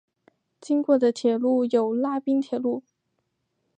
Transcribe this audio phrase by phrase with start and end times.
[0.59, 2.81] 经过的铁路有拉滨铁路。